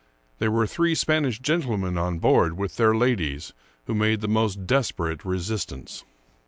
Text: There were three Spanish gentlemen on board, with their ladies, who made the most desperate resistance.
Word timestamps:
There 0.39 0.49
were 0.49 0.65
three 0.65 0.95
Spanish 0.95 1.37
gentlemen 1.39 1.95
on 1.95 2.17
board, 2.17 2.57
with 2.57 2.77
their 2.77 2.95
ladies, 2.95 3.53
who 3.85 3.93
made 3.93 4.21
the 4.21 4.27
most 4.27 4.65
desperate 4.65 5.23
resistance. 5.23 6.03